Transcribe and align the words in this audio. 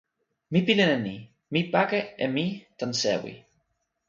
mi 0.51 0.59
pilin 0.67 0.93
e 0.95 0.97
ni: 1.05 1.15
mi 1.51 1.61
pake 1.73 1.99
e 2.25 2.27
mi 2.35 2.45
tan 2.77 2.91
sewi. 3.01 3.33